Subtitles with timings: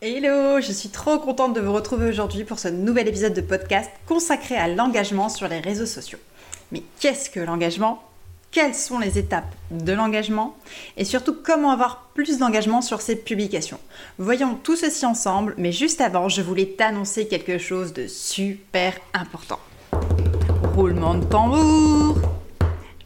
[0.00, 3.90] Hello, je suis trop contente de vous retrouver aujourd'hui pour ce nouvel épisode de podcast
[4.06, 6.20] consacré à l'engagement sur les réseaux sociaux.
[6.70, 8.00] Mais qu'est-ce que l'engagement?
[8.52, 10.56] Quelles sont les étapes de l'engagement?
[10.96, 13.80] Et surtout comment avoir plus d'engagement sur ces publications?
[14.18, 19.58] Voyons tout ceci ensemble, mais juste avant, je voulais t'annoncer quelque chose de super important.
[20.76, 22.18] Roulement de tambour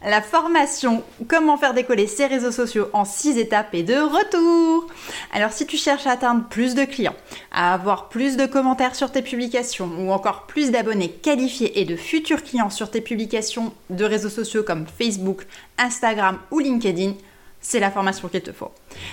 [0.05, 4.87] la formation Comment faire décoller ses réseaux sociaux en 6 étapes est de retour.
[5.31, 7.15] Alors si tu cherches à atteindre plus de clients,
[7.51, 11.95] à avoir plus de commentaires sur tes publications ou encore plus d'abonnés qualifiés et de
[11.95, 15.45] futurs clients sur tes publications de réseaux sociaux comme Facebook,
[15.77, 17.13] Instagram ou LinkedIn,
[17.61, 18.71] c'est la formation qu'il te faut.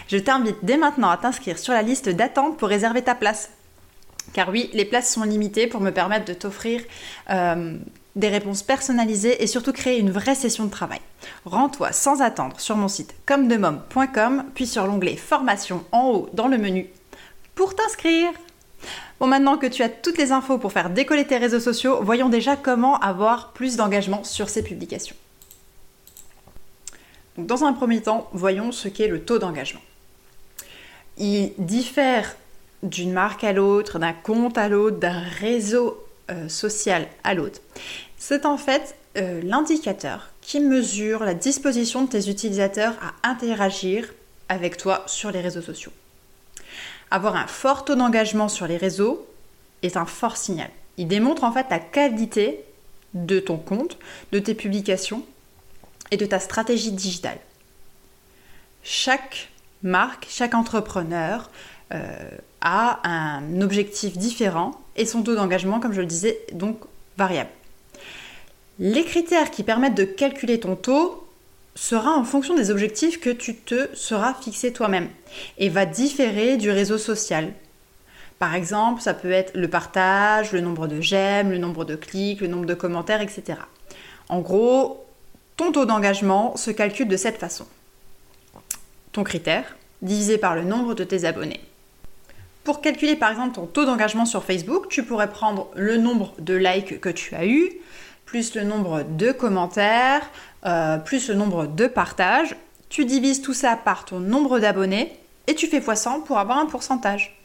[0.08, 3.50] Je t'invite dès maintenant à t'inscrire sur la liste d'attente pour réserver ta place.
[4.32, 6.82] Car oui, les places sont limitées pour me permettre de t'offrir
[7.30, 7.78] euh,
[8.16, 11.00] des réponses personnalisées et surtout créer une vraie session de travail.
[11.44, 16.58] Rends-toi sans attendre sur mon site comdemom.com puis sur l'onglet formation en haut dans le
[16.58, 16.88] menu
[17.54, 18.30] pour t'inscrire.
[19.20, 22.30] Bon, maintenant que tu as toutes les infos pour faire décoller tes réseaux sociaux, voyons
[22.30, 25.16] déjà comment avoir plus d'engagement sur ces publications.
[27.36, 29.80] dans un premier temps, voyons ce qu'est le taux d'engagement.
[31.16, 32.36] Il diffère
[32.82, 37.60] d'une marque à l'autre, d'un compte à l'autre, d'un réseau euh, social à l'autre.
[38.18, 44.08] C'est en fait euh, l'indicateur qui mesure la disposition de tes utilisateurs à interagir
[44.48, 45.92] avec toi sur les réseaux sociaux.
[47.10, 49.26] Avoir un fort taux d'engagement sur les réseaux
[49.82, 50.70] est un fort signal.
[50.96, 52.64] Il démontre en fait la qualité
[53.14, 53.98] de ton compte,
[54.32, 55.24] de tes publications
[56.10, 57.38] et de ta stratégie digitale.
[58.82, 59.50] Chaque
[59.82, 61.50] marque, chaque entrepreneur
[61.92, 66.78] euh, a un objectif différent et son taux d'engagement, comme je le disais, donc
[67.16, 67.50] variable.
[68.78, 71.26] Les critères qui permettent de calculer ton taux
[71.74, 75.08] sera en fonction des objectifs que tu te seras fixé toi-même
[75.58, 77.52] et va différer du réseau social.
[78.38, 82.40] Par exemple, ça peut être le partage, le nombre de j'aime, le nombre de clics,
[82.40, 83.58] le nombre de commentaires, etc.
[84.30, 85.06] En gros,
[85.56, 87.66] ton taux d'engagement se calcule de cette façon.
[89.12, 91.60] Ton critère divisé par le nombre de tes abonnés.
[92.64, 96.54] Pour calculer par exemple ton taux d'engagement sur Facebook, tu pourrais prendre le nombre de
[96.54, 97.70] likes que tu as eu,
[98.26, 100.28] plus le nombre de commentaires,
[100.66, 102.54] euh, plus le nombre de partages.
[102.88, 105.16] Tu divises tout ça par ton nombre d'abonnés
[105.46, 107.36] et tu fais x100 pour avoir un pourcentage.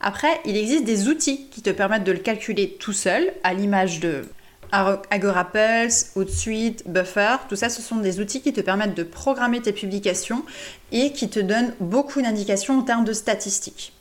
[0.00, 4.00] Après, il existe des outils qui te permettent de le calculer tout seul, à l'image
[4.00, 4.24] de
[4.72, 9.60] Agora Pulse, Hootsuite, Buffer, tout ça, ce sont des outils qui te permettent de programmer
[9.60, 10.42] tes publications
[10.92, 13.92] et qui te donnent beaucoup d'indications en termes de statistiques.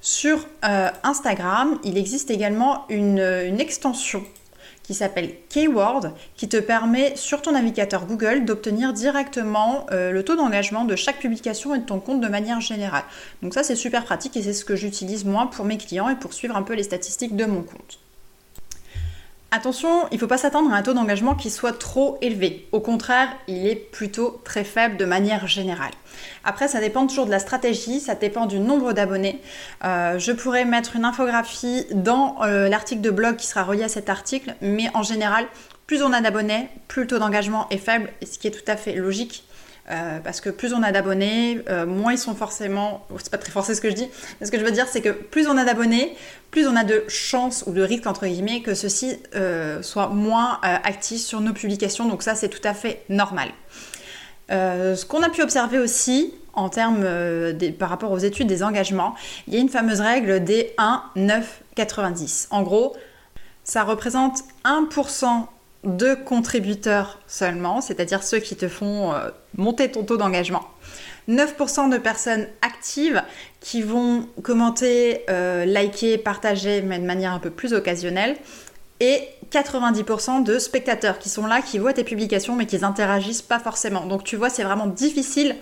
[0.00, 3.18] Sur euh, Instagram, il existe également une,
[3.60, 4.24] extension
[4.82, 10.36] qui s'appelle Keyword, qui te permet sur ton navigateur Google d'obtenir directement euh, le taux
[10.36, 13.04] d'engagement de chaque publication et de ton compte de manière générale.
[13.42, 16.16] Donc ça c'est super pratique et c'est ce que j'utilise moi pour mes clients et
[16.16, 17.98] pour suivre un peu les statistiques de mon compte.
[19.52, 22.66] Attention, il ne faut pas s'attendre à un taux d'engagement qui soit trop élevé.
[22.72, 25.92] Au contraire, il est plutôt très faible de manière générale.
[26.44, 29.40] Après, ça dépend toujours de la stratégie, ça dépend du nombre d'abonnés.
[29.84, 33.88] Euh, je pourrais mettre une infographie dans euh, l'article de blog qui sera relié à
[33.88, 35.46] cet article, mais en général,
[35.86, 38.76] plus on a d'abonnés, plus le taux d'engagement est faible, ce qui est tout à
[38.76, 39.45] fait logique.
[39.88, 43.06] Euh, parce que plus on a d'abonnés, euh, moins ils sont forcément.
[43.18, 44.08] C'est pas très forcé ce que je dis,
[44.40, 46.16] mais ce que je veux dire, c'est que plus on a d'abonnés,
[46.50, 50.58] plus on a de chances ou de risques entre guillemets que ceux-ci euh, soient moins
[50.62, 52.06] actifs sur nos publications.
[52.08, 53.48] Donc ça, c'est tout à fait normal.
[54.50, 57.06] ce qu'on a pu observer aussi en termes
[57.78, 59.14] par rapport aux études des engagements,
[59.46, 62.48] il y a une fameuse règle des 1, 9, 90.
[62.50, 62.96] En gros,
[63.62, 65.46] ça représente 1%
[65.86, 70.64] de contributeurs seulement, c'est-à-dire ceux qui te font euh, monter ton taux d'engagement.
[71.28, 73.22] 9% de personnes actives
[73.60, 78.36] qui vont commenter, euh, liker, partager, mais de manière un peu plus occasionnelle.
[79.00, 83.58] Et 90% de spectateurs qui sont là, qui voient tes publications, mais qui n'interagissent pas
[83.58, 84.06] forcément.
[84.06, 85.54] Donc tu vois, c'est vraiment difficile,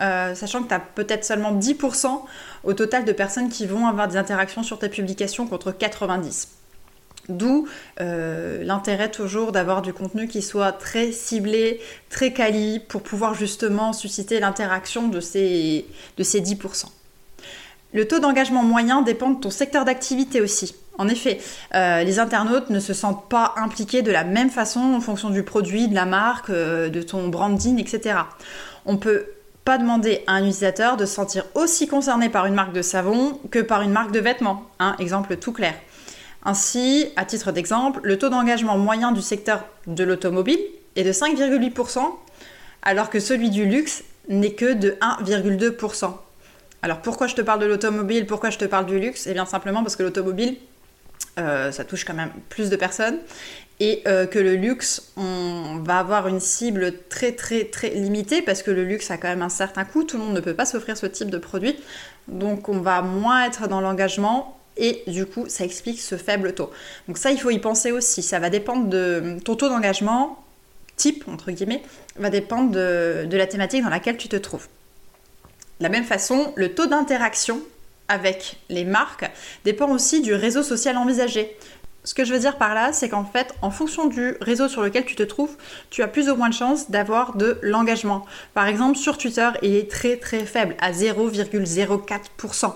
[0.00, 2.22] euh, sachant que tu as peut-être seulement 10%
[2.64, 6.57] au total de personnes qui vont avoir des interactions sur tes publications contre 90%.
[7.28, 7.68] D'où
[8.00, 13.92] euh, l'intérêt toujours d'avoir du contenu qui soit très ciblé, très quali, pour pouvoir justement
[13.92, 15.86] susciter l'interaction de ces,
[16.16, 16.86] de ces 10%.
[17.94, 20.74] Le taux d'engagement moyen dépend de ton secteur d'activité aussi.
[20.98, 21.38] En effet,
[21.74, 25.42] euh, les internautes ne se sentent pas impliqués de la même façon en fonction du
[25.42, 28.20] produit, de la marque, euh, de ton branding, etc.
[28.84, 29.26] On peut
[29.64, 33.38] pas demander à un utilisateur de se sentir aussi concerné par une marque de savon
[33.50, 34.64] que par une marque de vêtements.
[34.78, 35.74] Un exemple tout clair.
[36.48, 40.58] Ainsi, à titre d'exemple, le taux d'engagement moyen du secteur de l'automobile
[40.96, 41.98] est de 5,8%,
[42.80, 46.10] alors que celui du luxe n'est que de 1,2%.
[46.80, 49.26] Alors pourquoi je te parle de l'automobile, pourquoi je te parle du luxe?
[49.26, 50.56] Eh bien simplement parce que l'automobile,
[51.38, 53.18] euh, ça touche quand même plus de personnes
[53.78, 58.62] et euh, que le luxe, on va avoir une cible très très très limitée parce
[58.62, 60.64] que le luxe a quand même un certain coût, tout le monde ne peut pas
[60.64, 61.76] s'offrir ce type de produit,
[62.26, 66.70] donc on va moins être dans l'engagement et du coup ça explique ce faible taux.
[67.06, 70.42] Donc ça il faut y penser aussi, ça va dépendre de ton taux d'engagement,
[70.96, 71.82] type entre guillemets,
[72.16, 74.68] va dépendre de la thématique dans laquelle tu te trouves.
[75.78, 77.60] De la même façon, le taux d'interaction
[78.08, 79.30] avec les marques
[79.64, 81.56] dépend aussi du réseau social envisagé.
[82.04, 84.82] Ce que je veux dire par là, c'est qu'en fait, en fonction du réseau sur
[84.82, 85.56] lequel tu te trouves,
[85.90, 88.24] tu as plus ou moins de chances d'avoir de l'engagement.
[88.54, 92.72] Par exemple, sur Twitter, il est très très faible, à 0,04%.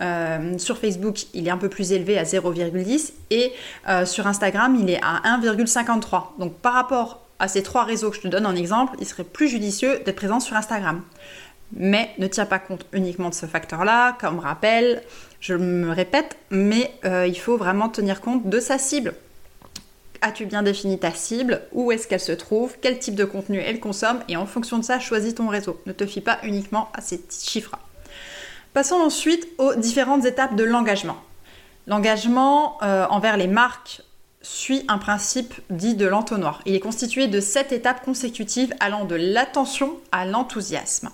[0.00, 3.52] Euh, sur Facebook, il est un peu plus élevé à 0,10 et
[3.88, 6.38] euh, sur Instagram, il est à 1,53.
[6.38, 9.24] Donc par rapport à ces trois réseaux que je te donne en exemple, il serait
[9.24, 11.02] plus judicieux d'être présent sur Instagram
[11.74, 14.16] mais ne tient pas compte uniquement de ce facteur-là.
[14.20, 15.02] Comme rappel,
[15.40, 19.14] je me répète, mais euh, il faut vraiment tenir compte de sa cible.
[20.20, 21.62] As-tu bien défini ta cible?
[21.72, 22.76] Où est-ce qu'elle se trouve?
[22.80, 24.20] Quel type de contenu elle consomme?
[24.28, 25.80] Et en fonction de ça, choisis ton réseau.
[25.86, 27.76] Ne te fie pas uniquement à ces chiffres.
[28.74, 31.16] Passons ensuite aux différentes étapes de l'engagement.
[31.86, 34.02] L'engagement euh, envers les marques
[34.40, 36.62] suit un principe dit de l'entonnoir.
[36.64, 41.10] Il est constitué de sept étapes consécutives allant de l'attention à l'enthousiasme.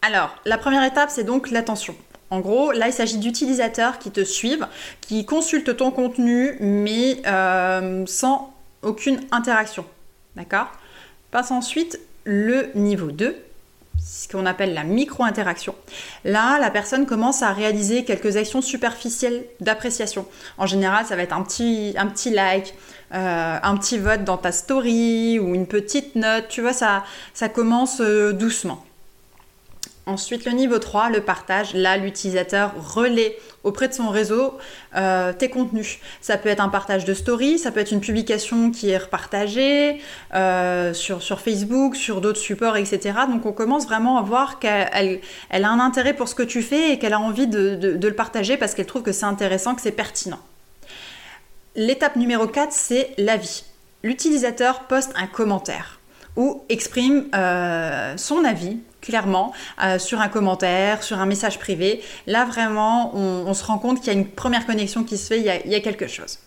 [0.00, 1.94] Alors, la première étape, c'est donc l'attention.
[2.30, 4.66] En gros, là, il s'agit d'utilisateurs qui te suivent,
[5.02, 9.84] qui consultent ton contenu, mais euh, sans aucune interaction.
[10.36, 10.72] D'accord?
[11.30, 13.36] Passe ensuite le niveau 2,
[14.04, 15.74] ce qu'on appelle la micro-interaction.
[16.24, 20.26] Là, la personne commence à réaliser quelques actions superficielles d'appréciation.
[20.58, 22.74] En général, ça va être un petit, un petit like,
[23.14, 26.48] euh, un petit vote dans ta story ou une petite note.
[26.48, 27.04] Tu vois, ça,
[27.34, 28.84] ça commence euh, doucement.
[30.04, 31.74] Ensuite, le niveau 3, le partage.
[31.74, 34.58] Là, l'utilisateur relaie auprès de son réseau
[34.96, 36.00] euh, tes contenus.
[36.20, 40.00] Ça peut être un partage de story, ça peut être une publication qui est repartagée
[40.34, 43.12] euh, sur, sur, Facebook, sur d'autres supports, etc.
[43.28, 45.20] Donc on commence vraiment à voir qu'elle
[45.50, 48.08] elle a un intérêt pour ce que tu fais et qu'elle a envie de, de
[48.08, 50.40] le partager parce qu'elle trouve que c'est intéressant, que c'est pertinent.
[51.76, 53.64] L'étape numéro 4, c'est l'avis.
[54.02, 56.00] L'utilisateur poste un commentaire
[56.36, 59.52] ou exprime euh, son avis clairement
[59.84, 62.00] euh, sur un commentaire, sur un message privé.
[62.26, 65.38] Là vraiment, on, se rend compte qu'il y a une première connexion qui se fait,
[65.40, 66.38] il y a, quelque chose.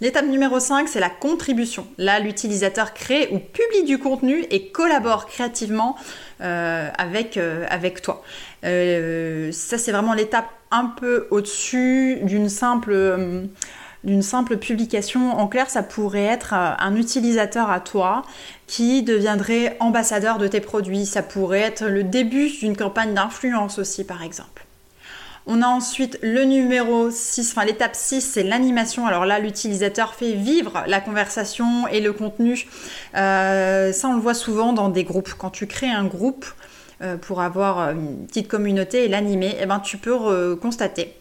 [0.00, 1.86] L'étape numéro 5, c'est la contribution.
[1.98, 5.96] Là, l'utilisateur crée ou publie du contenu et collabore créativement
[6.40, 7.38] euh, avec,
[7.68, 8.22] avec toi.
[8.62, 13.48] ça, c'est vraiment l'étape un peu au-dessus d'une simple
[14.04, 15.32] d'une simple publication.
[15.32, 18.22] En clair, ça pourrait être euh, un utilisateur à toi
[18.66, 21.06] qui deviendrait ambassadeur de tes produits.
[21.06, 24.66] Ça pourrait être le début d'une campagne d'influence aussi, par exemple.
[25.46, 29.06] On a ensuite le numéro 6, enfin l'étape 6, c'est l'animation.
[29.06, 32.66] Alors là, l'utilisateur fait vivre la conversation et le contenu.
[33.14, 35.34] Euh, ça, on le voit souvent dans des groupes.
[35.36, 36.46] Quand tu crées un groupe
[37.02, 41.14] euh, pour avoir une petite communauté et l'animer, eh ben, tu peux constater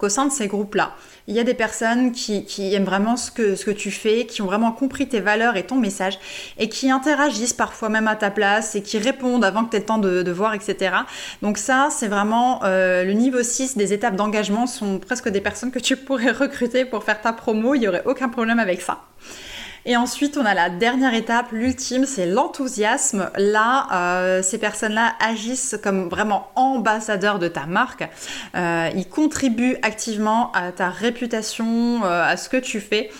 [0.00, 0.94] qu'au sein de ces groupes-là,
[1.28, 4.42] il y a des personnes qui, aiment vraiment ce que, ce que tu fais, qui
[4.42, 6.18] ont vraiment compris tes valeurs et ton message,
[6.58, 9.80] et qui interagissent parfois même à ta place et qui répondent avant que tu aies
[9.80, 10.96] le temps de, voir, etc.
[11.42, 15.70] Donc ça, c'est vraiment euh, le niveau 6 des étapes d'engagement sont presque des personnes
[15.70, 19.02] que tu pourrais recruter pour faire ta promo, il n'y aurait aucun problème avec ça.
[19.86, 23.30] Et ensuite, on a la dernière étape, l'ultime, c'est l'enthousiasme.
[23.38, 28.06] Là, euh, ces personnes-là agissent comme vraiment ambassadeurs de ta marque.
[28.54, 33.10] Euh, ils contribuent activement à ta réputation, euh, à ce que tu fais.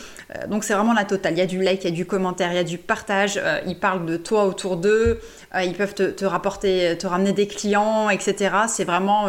[0.48, 1.32] Donc c'est vraiment la totale.
[1.32, 3.40] Il y a du like, il y a du commentaire, il y a du partage.
[3.66, 5.20] ils parlent de toi autour d'eux.
[5.60, 8.54] ils peuvent te, rapporter, te ramener des clients, etc.
[8.68, 9.26] C'est vraiment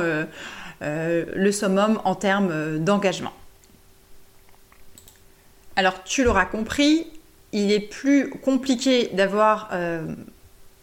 [0.81, 3.33] le summum en termes d'engagement.
[5.75, 7.07] Alors tu l'auras compris,
[7.53, 10.05] il est plus compliqué d'avoir euh,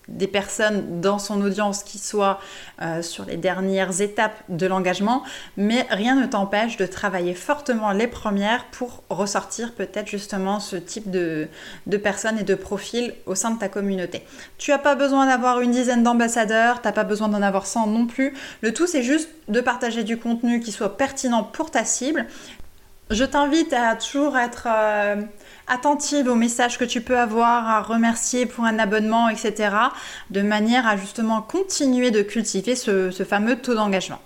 [0.08, 2.40] des personnes dans son audience qui soient
[2.80, 5.22] euh, sur les dernières étapes de l'engagement,
[5.56, 11.10] mais rien ne t'empêche de travailler fortement les premières pour ressortir peut-être justement ce type
[11.10, 11.48] de,
[11.87, 14.22] de personnes et de profils au sein de ta communauté.
[14.56, 17.87] Tu n'as pas besoin d'avoir une dizaine d'ambassadeurs, tu n'as pas besoin d'en avoir 100
[17.88, 18.34] non plus.
[18.62, 22.26] Le tout, c'est juste de partager du contenu qui soit pertinent pour ta cible.
[23.10, 24.66] Je t'invite à toujours être...
[24.66, 25.22] Euh,
[25.68, 29.70] attentive aux messages que tu peux avoir, à remercier pour un abonnement, etc.
[30.30, 34.20] De manière à justement continuer de cultiver ce, fameux taux d'engagement.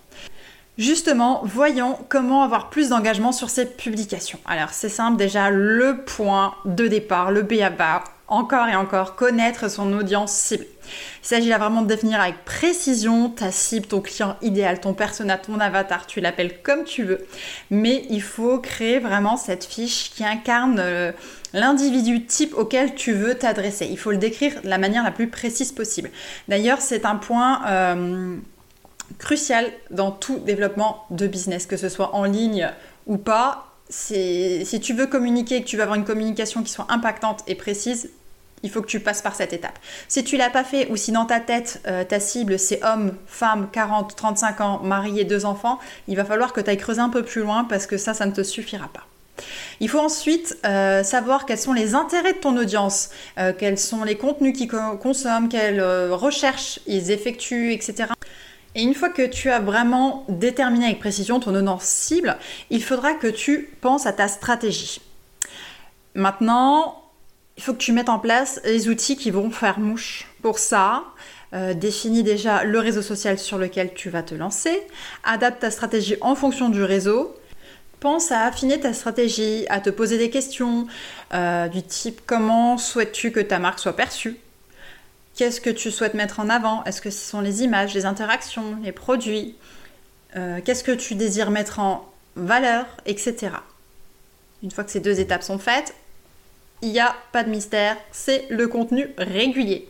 [0.78, 4.38] Justement, voyons comment avoir plus d'engagement sur ces publications.
[4.46, 9.92] Alors c'est simple déjà, le point de départ, le BABA, encore et encore, connaître son
[9.92, 10.64] audience cible.
[11.22, 15.38] Il s'agit là vraiment de définir avec précision ta cible, ton client idéal, ton persona,
[15.38, 17.26] ton avatar, tu l'appelles comme tu veux.
[17.70, 21.12] Mais il faut créer vraiment cette fiche qui incarne euh,
[21.52, 23.86] l'individu type auquel tu veux t'adresser.
[23.90, 26.10] Il faut le décrire de la manière la plus précise possible.
[26.48, 27.62] D'ailleurs, c'est un point...
[27.68, 28.36] Euh,
[29.18, 32.70] crucial dans tout développement de business, que ce soit en ligne
[33.06, 33.68] ou pas.
[33.88, 38.10] Si tu veux communiquer, que tu veux avoir une communication qui soit impactante et précise,
[38.62, 39.78] il faut que tu passes par cette étape.
[40.08, 43.14] Si tu l'as pas fait ou si dans ta tête euh, ta cible c'est homme,
[43.26, 45.78] femme, 40, 35 ans, marié, deux enfants,
[46.08, 48.26] il va falloir que tu ailles creuser un peu plus loin parce que ça, ça
[48.26, 49.06] ne te suffira pas.
[49.80, 54.04] Il faut ensuite euh, savoir quels sont les intérêts de ton audience, euh, quels sont
[54.04, 58.04] les contenus qu'ils consomment, quelles recherches ils effectuent, etc.
[58.74, 62.36] Et une fois que tu as vraiment déterminé avec précision ton audience cible,
[62.70, 65.00] il faudra que tu penses à ta stratégie.
[66.14, 67.01] Maintenant,
[67.56, 70.26] il faut que tu mettes en place les outils qui vont faire mouche.
[70.42, 71.04] Pour ça,
[71.54, 74.82] euh, définis déjà le réseau social sur lequel tu vas te lancer,
[75.24, 77.36] adapte ta stratégie en fonction du réseau,
[78.00, 80.86] pense à affiner ta stratégie, à te poser des questions
[81.34, 84.36] euh, du type comment souhaites-tu que ta marque soit perçue?
[85.36, 86.82] Qu'est-ce que tu souhaites mettre en avant?
[86.84, 89.54] Est-ce que ce sont les images, les interactions, les produits?
[90.36, 93.52] Euh, Qu'est-ce que tu désires mettre en valeur, etc.
[94.62, 95.94] Une fois que ces deux étapes sont faites,
[96.82, 99.88] il n'y a pas de mystère, c'est le contenu régulier.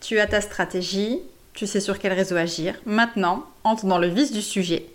[0.00, 1.18] Tu as ta stratégie,
[1.52, 2.74] tu sais sur quel réseau agir.
[2.86, 4.86] Maintenant, entre dans le vif du sujet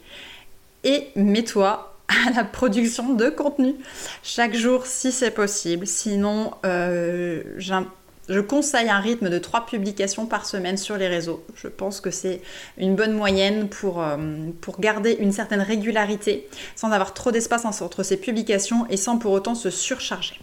[0.84, 3.76] et mets-toi à la production de contenu
[4.24, 5.86] chaque jour si c'est possible.
[5.86, 7.44] Sinon, euh,
[8.30, 11.44] je conseille un rythme de 3 publications par semaine sur les réseaux.
[11.56, 12.42] Je pense que c'est
[12.78, 14.18] une bonne moyenne pour, euh,
[14.62, 19.34] pour garder une certaine régularité sans avoir trop d'espace entre ces publications et sans pour
[19.34, 20.40] autant se surcharger.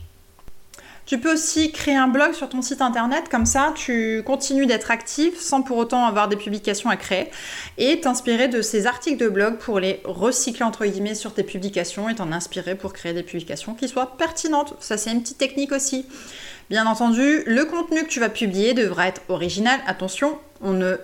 [1.13, 4.91] Tu peux aussi créer un blog sur ton site internet, comme ça tu continues d'être
[4.91, 7.29] actif sans pour autant avoir des publications à créer
[7.77, 12.09] et t'inspirer de ces articles de blog pour les recycler entre guillemets sur tes publications
[12.09, 14.73] et t'en inspirer pour créer des publications qui soient pertinentes.
[14.81, 16.07] Ça c'est une petite technique aussi.
[16.71, 19.81] Bien entendu, le contenu que tu vas publier devra être original.
[19.87, 20.97] Attention, on ne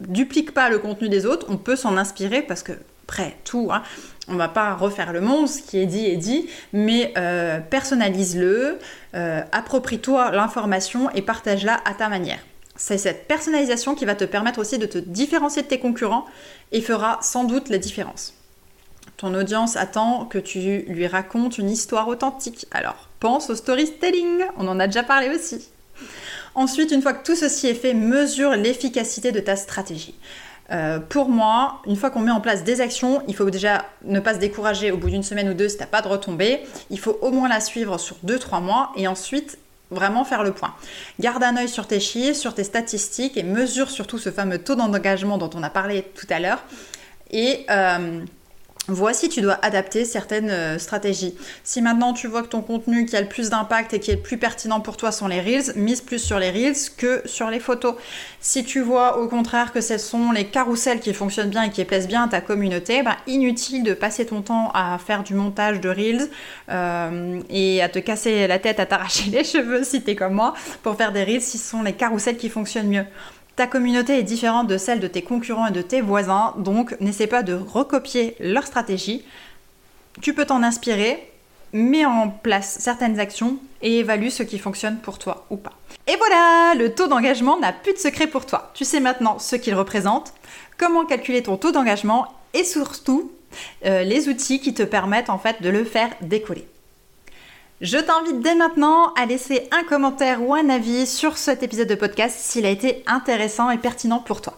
[0.00, 2.72] duplique pas le contenu des autres, on peut s'en inspirer parce que
[3.06, 3.82] après tout, hein,
[4.28, 8.78] on va pas refaire le monde, ce qui est dit est dit, mais euh, personnalise-le,
[9.14, 12.40] euh, approprie-toi l'information et partage-la à ta manière.
[12.76, 16.26] C'est cette personnalisation qui va te permettre aussi de te différencier de tes concurrents
[16.72, 18.34] et fera sans doute la différence.
[19.16, 22.66] Ton audience attend que tu lui racontes une histoire authentique.
[22.72, 25.68] Alors pense au storytelling, on en a déjà parlé aussi.
[26.56, 30.14] Ensuite, une fois que tout ceci est fait, mesure l'efficacité de ta stratégie.
[30.70, 34.20] Euh, pour moi, une fois qu'on met en place des actions, il faut déjà ne
[34.20, 36.60] pas se décourager au bout d'une semaine ou deux si t'as pas de retombée.
[36.90, 39.58] Il faut au moins la suivre sur 2-3 mois et ensuite
[39.90, 40.74] vraiment faire le point.
[41.20, 44.74] Garde un œil sur tes chiffres, sur tes statistiques et mesure surtout ce fameux taux
[44.74, 46.62] d'engagement dont on a parlé tout à l'heure.
[47.34, 48.24] Euh,
[48.88, 51.34] Voici, tu dois adapter certaines euh, stratégies.
[51.62, 54.16] Si maintenant tu vois que ton contenu qui a le plus d'impact et qui est
[54.16, 57.48] le plus pertinent pour toi sont les reels, mise plus sur les reels que sur
[57.48, 57.94] les photos.
[58.40, 61.82] Si tu vois au contraire que ce sont les carousels qui fonctionnent bien et qui
[61.86, 65.80] plaisent bien à ta communauté, ben, inutile de passer ton temps à faire du montage
[65.80, 66.28] de reels
[66.68, 70.52] euh, et à te casser la tête, à t'arracher les cheveux si t'es comme moi
[70.82, 73.06] pour faire des reels si ce sont les carousels qui fonctionnent mieux.
[73.56, 77.28] Ta communauté est différente de celle de tes concurrents et de tes voisins, donc n'essaie
[77.28, 79.24] pas de recopier leur stratégie.
[80.20, 81.30] Tu peux t'en inspirer,
[81.72, 85.72] mets en place certaines actions et évalue ce qui fonctionne pour toi ou pas.
[86.08, 88.72] Et voilà, le taux d'engagement n'a plus de secret pour toi.
[88.74, 90.34] Tu sais maintenant ce qu'il représente,
[90.76, 93.30] comment calculer ton taux d'engagement et surtout
[93.84, 96.66] euh, les outils qui te permettent en fait de le faire décoller.
[97.84, 101.94] Je t'invite dès maintenant à laisser un commentaire ou un avis sur cet épisode de
[101.94, 104.54] podcast s'il a été intéressant et pertinent pour toi.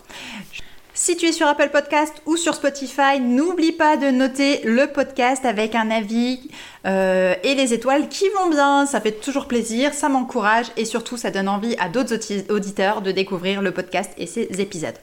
[0.95, 5.45] Si tu es sur Apple Podcast ou sur Spotify, n'oublie pas de noter le podcast
[5.45, 6.49] avec un avis
[6.87, 8.87] euh, et les étoiles qui vont bien.
[8.87, 12.15] Ça fait toujours plaisir, ça m'encourage et surtout ça donne envie à d'autres
[12.53, 14.95] auditeurs de découvrir le podcast et ses épisodes.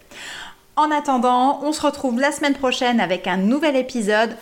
[0.76, 4.36] En attendant, on se retrouve la semaine prochaine avec un nouvel épisode.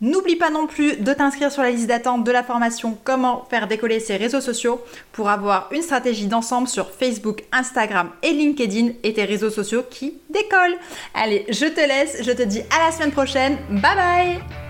[0.00, 3.66] N'oublie pas non plus de t'inscrire sur la liste d'attente de la formation Comment faire
[3.66, 9.12] décoller ses réseaux sociaux pour avoir une stratégie d'ensemble sur Facebook, Instagram et LinkedIn et
[9.12, 10.76] tes réseaux sociaux qui décollent.
[11.14, 13.58] Allez, je te laisse, je te dis à la semaine prochaine.
[13.70, 14.67] Bye bye